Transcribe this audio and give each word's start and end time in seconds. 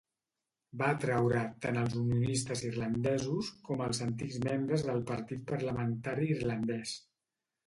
Va 0.81 0.85
atraure 0.93 1.41
tant 1.65 1.77
als 1.81 1.97
unionistes 1.99 2.63
irlandesos 2.69 3.51
com 3.69 3.85
als 3.89 4.01
antics 4.07 4.41
membres 4.47 4.87
del 4.89 5.05
Partit 5.13 5.45
Parlamentari 5.53 6.33
Irlandès. 6.39 6.97